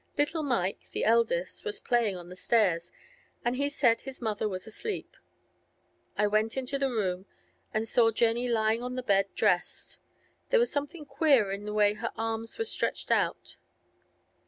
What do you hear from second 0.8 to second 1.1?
the